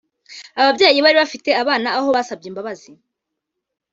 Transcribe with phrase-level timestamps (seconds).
[0.59, 2.91] Ababyeyi bari bafite abana aho basabye imbabazi